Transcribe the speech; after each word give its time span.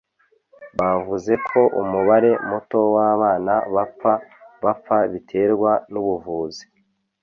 bavuze 0.79 1.33
ko 1.47 1.59
umubare 1.81 2.31
muto 2.49 2.79
w'abana 2.95 3.53
bapfa 3.75 4.13
bapfa 4.63 4.97
biterwa 5.11 5.71
n'ubuvuzi 5.91 6.63